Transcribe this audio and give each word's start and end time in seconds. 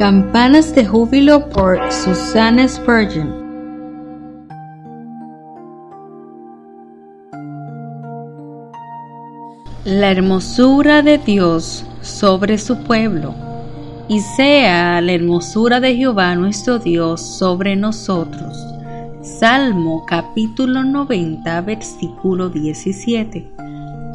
Campanas 0.00 0.74
de 0.74 0.86
Júbilo 0.86 1.50
por 1.50 1.78
Susanna 1.92 2.66
Spurgeon. 2.66 3.34
La 9.84 10.10
hermosura 10.10 11.02
de 11.02 11.18
Dios 11.18 11.84
sobre 12.00 12.56
su 12.56 12.82
pueblo, 12.84 13.34
y 14.08 14.20
sea 14.20 15.02
la 15.02 15.12
hermosura 15.12 15.80
de 15.80 15.94
Jehová 15.94 16.34
nuestro 16.34 16.78
Dios 16.78 17.20
sobre 17.20 17.76
nosotros. 17.76 18.56
Salmo 19.20 20.06
capítulo 20.06 20.82
90, 20.82 21.60
versículo 21.60 22.48
17. 22.48 23.52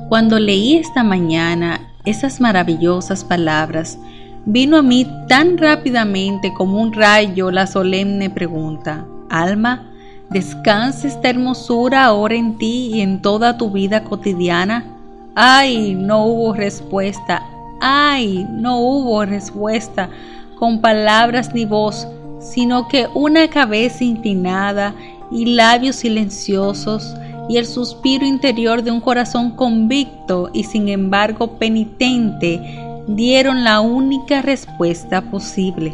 Cuando 0.09 0.39
leí 0.39 0.77
esta 0.77 1.03
mañana 1.03 1.79
esas 2.05 2.41
maravillosas 2.41 3.23
palabras, 3.23 3.99
Vino 4.47 4.77
a 4.77 4.83
mí 4.83 5.07
tan 5.27 5.57
rápidamente 5.57 6.53
como 6.53 6.79
un 6.79 6.93
rayo 6.93 7.49
la 7.49 7.65
solemne 7.65 8.29
pregunta, 8.29 9.03
Alma, 9.27 9.91
¿descansa 10.29 11.07
esta 11.07 11.29
hermosura 11.29 12.05
ahora 12.05 12.35
en 12.35 12.55
ti 12.59 12.91
y 12.93 13.01
en 13.01 13.23
toda 13.23 13.57
tu 13.57 13.71
vida 13.71 14.03
cotidiana? 14.03 14.85
Ay, 15.33 15.95
no 15.95 16.27
hubo 16.27 16.53
respuesta, 16.53 17.41
ay, 17.81 18.45
no 18.51 18.77
hubo 18.81 19.25
respuesta 19.25 20.11
con 20.59 20.79
palabras 20.79 21.51
ni 21.55 21.65
voz, 21.65 22.07
sino 22.39 22.87
que 22.87 23.07
una 23.15 23.47
cabeza 23.47 24.03
inclinada 24.03 24.93
y 25.31 25.55
labios 25.55 25.95
silenciosos 25.95 27.15
y 27.49 27.57
el 27.57 27.65
suspiro 27.65 28.27
interior 28.27 28.83
de 28.83 28.91
un 28.91 29.01
corazón 29.01 29.55
convicto 29.55 30.51
y 30.53 30.65
sin 30.65 30.87
embargo 30.87 31.57
penitente 31.57 32.93
dieron 33.07 33.63
la 33.63 33.81
única 33.81 34.41
respuesta 34.41 35.21
posible. 35.21 35.93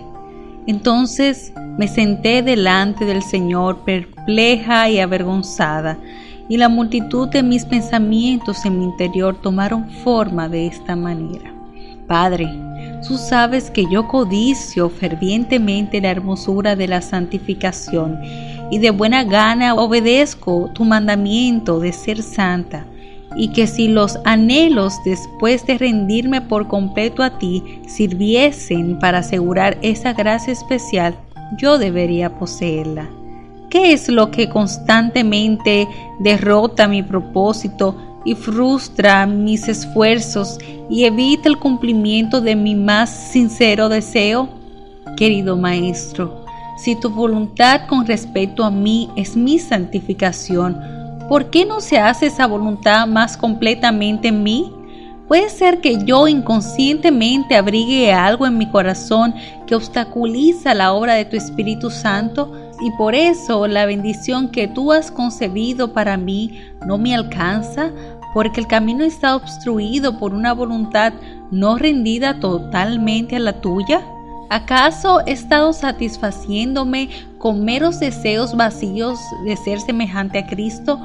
Entonces 0.68 1.54
me 1.78 1.88
senté 1.88 2.42
delante 2.42 3.06
del 3.06 3.24
Señor 3.24 3.80
perpleja 3.84 4.90
y 4.90 5.00
avergonzada, 5.00 5.98
y 6.48 6.58
la 6.58 6.70
multitud 6.70 7.30
de 7.30 7.44
mis 7.44 7.66
pensamientos 7.66 8.66
en 8.66 8.80
mi 8.80 8.86
interior 8.86 9.36
tomaron 9.42 9.90
forma 9.90 10.50
de 10.50 10.68
esta 10.68 10.96
manera. 10.96 11.54
Padre, 12.08 12.50
tú 13.08 13.18
sabes 13.18 13.72
que 13.72 13.86
yo 13.90 14.08
codicio 14.08 14.90
fervientemente 14.90 16.02
la 16.02 16.12
hermosura 16.12 16.76
de 16.76 16.88
la 16.88 17.02
santificación 17.02 18.20
y 18.70 18.80
de 18.80 18.92
buena 18.92 19.24
gana 19.24 19.76
obedezco 19.76 20.70
tu 20.74 20.84
mandamiento 20.84 21.80
de 21.80 21.94
ser 21.94 22.22
santa 22.22 22.86
y 23.36 23.50
que 23.50 23.68
si 23.68 23.88
los 23.88 24.20
anhelos 24.26 24.96
después 25.06 25.66
de 25.66 25.78
rendirme 25.78 26.42
por 26.42 26.68
completo 26.68 27.24
a 27.24 27.38
ti 27.38 27.82
sirviesen 27.88 29.00
para 29.00 29.20
asegurar 29.20 29.78
esa 29.82 30.14
gracia 30.14 30.54
especial, 30.54 31.16
yo 31.58 31.78
debería 31.78 32.38
poseerla. 32.38 33.10
¿Qué 33.70 33.94
es 33.94 34.10
lo 34.10 34.32
que 34.32 34.50
constantemente 34.50 35.88
derrota 36.20 36.88
mi 36.88 37.04
propósito 37.04 37.96
y 38.26 38.36
frustra 38.36 39.26
mis 39.26 39.68
esfuerzos 39.68 40.60
y 40.90 41.06
evita 41.06 41.48
el 41.48 41.58
cumplimiento 41.58 42.42
de 42.42 42.56
mi 42.56 42.76
más 42.76 43.10
sincero 43.10 43.88
deseo? 43.88 44.50
Querido 45.16 45.56
Maestro, 45.56 46.46
si 46.78 46.96
tu 46.96 47.10
voluntad 47.10 47.88
con 47.88 48.06
respecto 48.06 48.64
a 48.64 48.72
mí 48.72 49.10
es 49.16 49.38
mi 49.38 49.58
santificación, 49.58 51.01
¿por 51.32 51.50
qué 51.50 51.66
no 51.66 51.80
se 51.80 51.98
hace 51.98 52.26
esa 52.26 52.46
voluntad 52.46 53.08
más 53.08 53.38
completamente 53.38 54.28
en 54.28 54.44
mí? 54.44 54.70
Puede 55.30 55.48
ser 55.48 55.80
que 55.80 56.04
yo 56.04 56.28
inconscientemente 56.28 57.56
abrigue 57.56 58.12
algo 58.12 58.46
en 58.46 58.58
mi 58.58 58.70
corazón 58.70 59.34
que 59.66 59.74
obstaculiza 59.74 60.74
la 60.74 60.92
obra 60.92 61.14
de 61.14 61.24
tu 61.24 61.38
Espíritu 61.38 61.90
Santo 61.90 62.52
y 62.82 62.92
por 62.98 63.16
eso 63.16 63.66
la 63.68 63.86
bendición 63.86 64.50
que 64.50 64.68
tú 64.68 64.92
has 64.92 65.10
concebido 65.10 65.94
para 65.94 66.18
mí 66.18 66.60
no 66.86 66.98
me 66.98 67.16
alcanza 67.16 67.92
porque 68.34 68.60
el 68.60 68.68
camino 68.68 69.06
está 69.06 69.38
obstruido 69.38 70.20
por 70.20 70.34
una 70.34 70.52
voluntad 70.52 71.14
no 71.50 71.78
rendida 71.78 72.42
totalmente 72.42 73.38
a 73.38 73.40
la 73.40 73.62
tuya. 73.62 74.02
¿Acaso 74.50 75.22
he 75.26 75.32
estado 75.32 75.72
satisfaciéndome 75.72 77.08
con 77.38 77.64
meros 77.64 78.02
deseos 78.02 78.54
vacíos 78.54 79.18
de 79.46 79.56
ser 79.56 79.80
semejante 79.80 80.40
a 80.40 80.46
Cristo? 80.46 81.00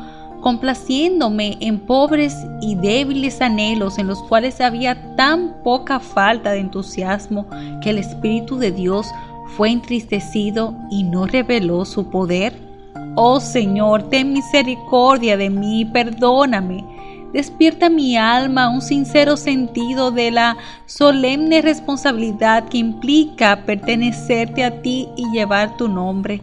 Complaciéndome 0.47 1.57
en 1.59 1.81
pobres 1.81 2.47
y 2.61 2.77
débiles 2.77 3.41
anhelos 3.41 3.99
en 3.99 4.07
los 4.07 4.23
cuales 4.23 4.61
había 4.61 5.17
tan 5.17 5.61
poca 5.65 5.99
falta 5.99 6.53
de 6.53 6.61
entusiasmo 6.61 7.49
que 7.83 7.91
el 7.91 7.99
Espíritu 7.99 8.57
de 8.57 8.71
Dios 8.71 9.09
fue 9.57 9.71
entristecido 9.71 10.73
y 10.89 11.03
no 11.03 11.27
reveló 11.27 11.85
su 11.85 12.11
poder? 12.11 12.57
Oh 13.17 13.41
Señor, 13.41 14.05
ten 14.05 14.35
misericordia 14.35 15.37
de 15.37 15.51
mí, 15.51 15.85
perdóname. 15.85 16.85
Despierta 17.33 17.91
mi 17.91 18.17
alma 18.17 18.69
un 18.69 18.83
sincero 18.83 19.37
sentido 19.37 20.13
de 20.13 20.31
la 20.31 20.59
solemne 20.87 21.61
responsabilidad 21.61 22.69
que 22.69 22.79
implica 22.79 23.65
pertenecerte 23.67 24.63
a 24.63 24.81
ti 24.81 25.09
y 25.17 25.29
llevar 25.33 25.77
tu 25.77 25.89
nombre. 25.89 26.41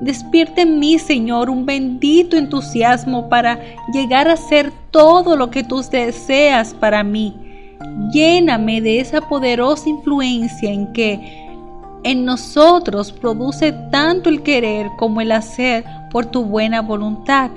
Despierte 0.00 0.62
en 0.62 0.78
mí, 0.78 0.98
Señor, 0.98 1.48
un 1.48 1.64
bendito 1.64 2.36
entusiasmo 2.36 3.28
para 3.28 3.58
llegar 3.92 4.28
a 4.28 4.36
ser 4.36 4.70
todo 4.90 5.36
lo 5.36 5.50
que 5.50 5.64
tú 5.64 5.82
deseas 5.90 6.74
para 6.74 7.02
mí. 7.02 7.34
Lléname 8.12 8.80
de 8.80 9.00
esa 9.00 9.22
poderosa 9.22 9.88
influencia 9.88 10.70
en 10.70 10.92
que 10.92 11.46
en 12.04 12.24
nosotros 12.24 13.10
produce 13.10 13.72
tanto 13.90 14.28
el 14.28 14.42
querer 14.42 14.86
como 14.98 15.20
el 15.20 15.32
hacer 15.32 15.84
por 16.10 16.26
tu 16.26 16.44
buena 16.44 16.82
voluntad. 16.82 17.50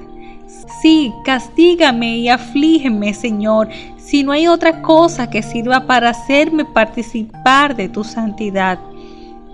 Sí, 0.81 1.13
castígame 1.25 2.17
y 2.17 2.29
aflígeme, 2.29 3.13
Señor, 3.13 3.67
si 3.97 4.23
no 4.23 4.31
hay 4.31 4.47
otra 4.47 4.81
cosa 4.81 5.29
que 5.29 5.43
sirva 5.43 5.85
para 5.85 6.09
hacerme 6.09 6.65
participar 6.65 7.75
de 7.75 7.89
tu 7.89 8.03
santidad 8.03 8.79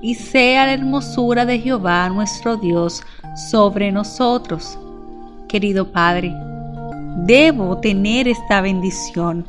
y 0.06 0.14
sea 0.14 0.68
la 0.68 0.74
hermosura 0.74 1.48
de 1.48 1.58
Jehová 1.58 2.08
nuestro 2.10 2.58
Dios 2.58 3.02
sobre 3.50 3.92
nosotros. 3.92 4.78
Querido 5.48 5.92
Padre, 5.92 6.32
debo 7.26 7.80
tener 7.80 8.28
esta 8.28 8.62
bendición. 8.62 9.48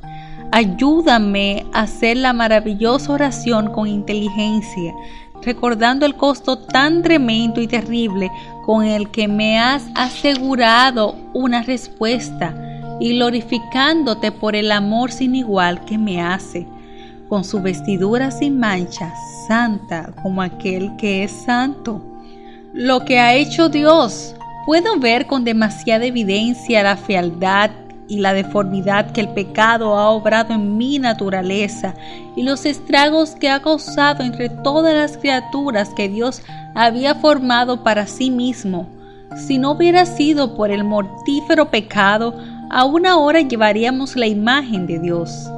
Ayúdame 0.52 1.66
a 1.74 1.82
hacer 1.82 2.16
la 2.16 2.32
maravillosa 2.32 3.12
oración 3.12 3.70
con 3.70 3.86
inteligencia, 3.86 4.94
recordando 5.42 6.06
el 6.06 6.16
costo 6.16 6.56
tan 6.56 7.02
tremendo 7.02 7.60
y 7.60 7.66
terrible 7.66 8.30
con 8.64 8.82
el 8.86 9.10
que 9.10 9.28
me 9.28 9.58
has 9.58 9.86
asegurado 9.94 11.16
una 11.34 11.64
respuesta 11.64 12.54
y 12.98 13.10
glorificándote 13.16 14.32
por 14.32 14.56
el 14.56 14.72
amor 14.72 15.12
sin 15.12 15.34
igual 15.34 15.84
que 15.84 15.98
me 15.98 16.22
hace 16.22 16.66
con 17.28 17.44
su 17.44 17.60
vestidura 17.60 18.30
sin 18.30 18.58
mancha, 18.58 19.12
santa 19.48 20.12
como 20.22 20.42
aquel 20.42 20.96
que 20.96 21.24
es 21.24 21.32
santo. 21.32 22.02
Lo 22.72 23.04
que 23.04 23.18
ha 23.18 23.34
hecho 23.34 23.68
Dios, 23.68 24.34
puedo 24.66 24.98
ver 24.98 25.26
con 25.26 25.44
demasiada 25.44 26.04
evidencia 26.04 26.82
la 26.82 26.96
fealdad 26.96 27.70
y 28.08 28.18
la 28.18 28.32
deformidad 28.32 29.10
que 29.12 29.20
el 29.20 29.28
pecado 29.30 29.96
ha 29.96 30.10
obrado 30.10 30.54
en 30.54 30.76
mi 30.76 30.98
naturaleza 30.98 31.94
y 32.36 32.42
los 32.42 32.64
estragos 32.64 33.30
que 33.30 33.48
ha 33.48 33.60
causado 33.60 34.22
entre 34.22 34.48
todas 34.48 34.94
las 34.94 35.16
criaturas 35.18 35.90
que 35.96 36.08
Dios 36.08 36.42
había 36.74 37.14
formado 37.16 37.82
para 37.82 38.06
sí 38.06 38.30
mismo. 38.30 38.88
Si 39.46 39.58
no 39.58 39.72
hubiera 39.72 40.06
sido 40.06 40.54
por 40.54 40.70
el 40.70 40.84
mortífero 40.84 41.70
pecado, 41.70 42.34
aún 42.70 43.06
ahora 43.06 43.40
llevaríamos 43.40 44.16
la 44.16 44.26
imagen 44.26 44.86
de 44.86 44.98
Dios. 45.00 45.50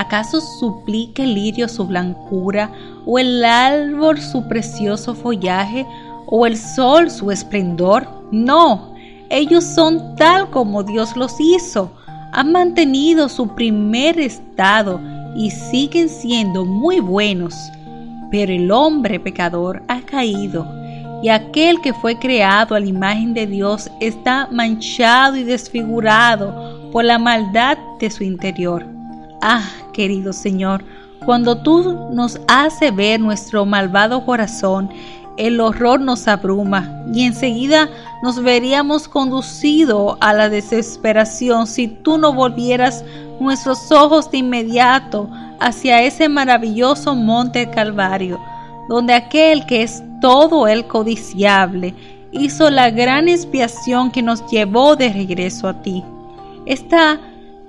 ¿Acaso 0.00 0.40
suplique 0.40 1.24
el 1.24 1.34
lirio 1.34 1.68
su 1.68 1.84
blancura, 1.84 2.72
o 3.04 3.18
el 3.18 3.44
árbol 3.44 4.18
su 4.18 4.48
precioso 4.48 5.14
follaje, 5.14 5.86
o 6.24 6.46
el 6.46 6.56
sol 6.56 7.10
su 7.10 7.30
esplendor? 7.30 8.08
No, 8.32 8.94
ellos 9.28 9.62
son 9.62 10.16
tal 10.16 10.48
como 10.48 10.84
Dios 10.84 11.14
los 11.18 11.38
hizo, 11.38 11.90
han 12.32 12.50
mantenido 12.50 13.28
su 13.28 13.48
primer 13.54 14.18
estado 14.18 14.98
y 15.36 15.50
siguen 15.50 16.08
siendo 16.08 16.64
muy 16.64 17.00
buenos. 17.00 17.54
Pero 18.30 18.54
el 18.54 18.70
hombre 18.70 19.20
pecador 19.20 19.82
ha 19.88 20.00
caído, 20.00 20.66
y 21.22 21.28
aquel 21.28 21.78
que 21.82 21.92
fue 21.92 22.18
creado 22.18 22.74
a 22.74 22.80
la 22.80 22.86
imagen 22.86 23.34
de 23.34 23.46
Dios 23.46 23.90
está 24.00 24.48
manchado 24.50 25.36
y 25.36 25.44
desfigurado 25.44 26.90
por 26.90 27.04
la 27.04 27.18
maldad 27.18 27.76
de 27.98 28.10
su 28.10 28.24
interior. 28.24 28.86
Ah, 29.42 29.62
querido 29.92 30.32
Señor, 30.32 30.84
cuando 31.24 31.58
tú 31.62 32.08
nos 32.12 32.40
haces 32.48 32.94
ver 32.94 33.20
nuestro 33.20 33.66
malvado 33.66 34.24
corazón, 34.24 34.90
el 35.36 35.60
horror 35.60 36.00
nos 36.00 36.28
abruma 36.28 37.02
y 37.12 37.24
enseguida 37.24 37.88
nos 38.22 38.42
veríamos 38.42 39.08
conducido 39.08 40.18
a 40.20 40.32
la 40.32 40.48
desesperación 40.48 41.66
si 41.66 41.88
tú 41.88 42.18
no 42.18 42.32
volvieras 42.32 43.04
nuestros 43.40 43.90
ojos 43.90 44.30
de 44.30 44.38
inmediato 44.38 45.30
hacia 45.60 46.02
ese 46.02 46.28
maravilloso 46.28 47.14
monte 47.14 47.70
Calvario, 47.70 48.38
donde 48.88 49.14
aquel 49.14 49.64
que 49.66 49.82
es 49.82 50.02
todo 50.20 50.66
el 50.66 50.86
codiciable 50.86 51.94
hizo 52.32 52.70
la 52.70 52.90
gran 52.90 53.28
expiación 53.28 54.10
que 54.10 54.22
nos 54.22 54.46
llevó 54.50 54.96
de 54.96 55.12
regreso 55.12 55.68
a 55.68 55.82
ti. 55.82 56.04
Esta 56.66 57.18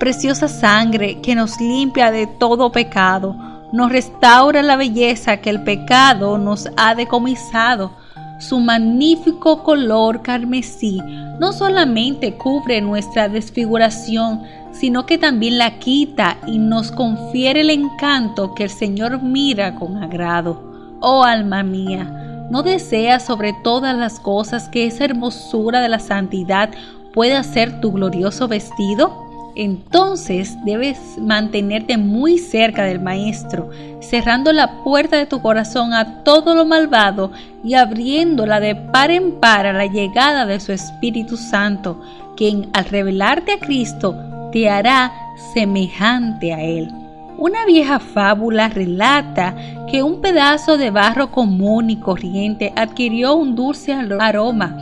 preciosa 0.02 0.48
sangre 0.48 1.20
que 1.20 1.36
nos 1.36 1.60
limpia 1.60 2.10
de 2.10 2.26
todo 2.26 2.72
pecado, 2.72 3.36
nos 3.72 3.92
restaura 3.92 4.60
la 4.60 4.74
belleza 4.74 5.36
que 5.36 5.48
el 5.48 5.62
pecado 5.62 6.38
nos 6.38 6.68
ha 6.76 6.96
decomisado. 6.96 7.92
Su 8.40 8.58
magnífico 8.58 9.62
color 9.62 10.22
carmesí 10.22 11.00
no 11.38 11.52
solamente 11.52 12.34
cubre 12.34 12.80
nuestra 12.80 13.28
desfiguración, 13.28 14.42
sino 14.72 15.06
que 15.06 15.18
también 15.18 15.56
la 15.56 15.78
quita 15.78 16.36
y 16.48 16.58
nos 16.58 16.90
confiere 16.90 17.60
el 17.60 17.70
encanto 17.70 18.56
que 18.56 18.64
el 18.64 18.70
Señor 18.70 19.22
mira 19.22 19.76
con 19.76 20.02
agrado. 20.02 20.98
Oh 20.98 21.22
alma 21.22 21.62
mía, 21.62 22.48
¿no 22.50 22.64
deseas 22.64 23.24
sobre 23.24 23.54
todas 23.62 23.96
las 23.96 24.18
cosas 24.18 24.68
que 24.68 24.84
esa 24.84 25.04
hermosura 25.04 25.80
de 25.80 25.88
la 25.88 26.00
santidad 26.00 26.70
pueda 27.14 27.44
ser 27.44 27.80
tu 27.80 27.92
glorioso 27.92 28.48
vestido? 28.48 29.21
Entonces 29.54 30.56
debes 30.64 30.98
mantenerte 31.18 31.98
muy 31.98 32.38
cerca 32.38 32.84
del 32.84 33.00
Maestro, 33.00 33.70
cerrando 34.00 34.52
la 34.52 34.82
puerta 34.82 35.16
de 35.18 35.26
tu 35.26 35.42
corazón 35.42 35.92
a 35.92 36.22
todo 36.24 36.54
lo 36.54 36.64
malvado 36.64 37.32
y 37.62 37.74
abriéndola 37.74 38.60
de 38.60 38.74
par 38.74 39.10
en 39.10 39.32
par 39.40 39.66
a 39.66 39.72
la 39.72 39.86
llegada 39.86 40.46
de 40.46 40.60
su 40.60 40.72
Espíritu 40.72 41.36
Santo, 41.36 42.00
quien 42.36 42.70
al 42.72 42.86
revelarte 42.86 43.52
a 43.52 43.58
Cristo 43.58 44.16
te 44.52 44.68
hará 44.68 45.12
semejante 45.52 46.52
a 46.52 46.62
Él. 46.62 46.90
Una 47.38 47.64
vieja 47.66 47.98
fábula 47.98 48.68
relata 48.68 49.54
que 49.90 50.02
un 50.02 50.20
pedazo 50.20 50.76
de 50.76 50.90
barro 50.90 51.30
común 51.30 51.90
y 51.90 51.96
corriente 51.96 52.72
adquirió 52.76 53.34
un 53.34 53.56
dulce 53.56 53.92
aroma 53.92 54.76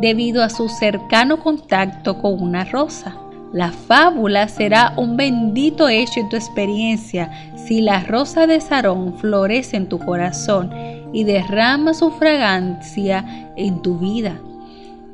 debido 0.00 0.42
a 0.42 0.50
su 0.50 0.68
cercano 0.68 1.38
contacto 1.38 2.18
con 2.18 2.40
una 2.40 2.64
rosa. 2.64 3.16
La 3.56 3.72
fábula 3.72 4.48
será 4.48 4.92
un 4.98 5.16
bendito 5.16 5.88
hecho 5.88 6.20
en 6.20 6.28
tu 6.28 6.36
experiencia 6.36 7.30
si 7.56 7.80
la 7.80 8.00
rosa 8.00 8.46
de 8.46 8.60
Sarón 8.60 9.16
florece 9.16 9.78
en 9.78 9.88
tu 9.88 9.98
corazón 9.98 10.70
y 11.14 11.24
derrama 11.24 11.94
su 11.94 12.10
fragancia 12.10 13.24
en 13.56 13.80
tu 13.80 13.96
vida. 13.96 14.38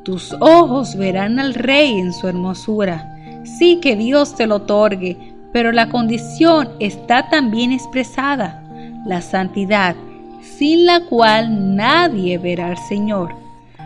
Tus 0.03 0.35
ojos 0.41 0.97
verán 0.97 1.39
al 1.39 1.55
Rey 1.55 2.01
en 2.01 2.13
su 2.13 2.27
hermosura. 2.27 3.17
Sí 3.45 3.79
que 3.81 3.95
Dios 3.95 4.35
te 4.35 4.49
lo 4.49 4.57
otorgue, 4.57 5.17
pero 5.53 5.71
la 5.71 5.89
condición 5.89 6.71
está 6.81 7.29
también 7.29 7.71
expresada, 7.71 8.61
la 9.07 9.21
santidad, 9.21 9.95
sin 10.43 10.87
la 10.87 10.99
cual 11.05 11.77
nadie 11.77 12.39
verá 12.39 12.71
al 12.71 12.79
Señor. 12.89 13.37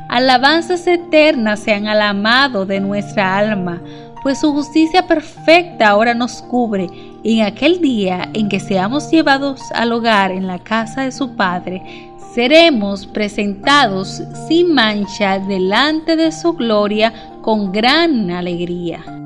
Alabanzas 0.08 0.86
eternas 0.86 1.60
sean 1.60 1.88
al 1.88 2.00
amado 2.00 2.64
de 2.64 2.80
nuestra 2.80 3.36
alma, 3.36 3.82
pues 4.26 4.40
su 4.40 4.52
justicia 4.52 5.06
perfecta 5.06 5.86
ahora 5.86 6.12
nos 6.12 6.42
cubre 6.42 6.88
y 7.22 7.38
en 7.38 7.46
aquel 7.46 7.80
día 7.80 8.28
en 8.34 8.48
que 8.48 8.58
seamos 8.58 9.08
llevados 9.08 9.60
al 9.72 9.92
hogar 9.92 10.32
en 10.32 10.48
la 10.48 10.58
casa 10.58 11.02
de 11.02 11.12
su 11.12 11.36
Padre, 11.36 12.10
seremos 12.34 13.06
presentados 13.06 14.24
sin 14.48 14.74
mancha 14.74 15.38
delante 15.38 16.16
de 16.16 16.32
su 16.32 16.54
gloria 16.54 17.12
con 17.40 17.70
gran 17.70 18.32
alegría. 18.32 19.25